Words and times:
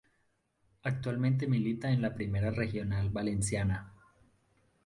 Actualmente 0.81 1.45
milita 1.45 1.91
en 1.91 2.01
la 2.01 2.15
Primera 2.15 2.49
Regional 2.49 3.11
Valenciana. 3.11 3.93